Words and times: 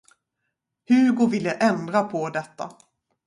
Hugo 0.87 1.25
ville 1.27 1.51
ändra 1.51 2.03
på 2.03 2.29
detta. 2.29 2.69